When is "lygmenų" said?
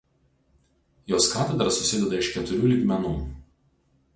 2.73-3.13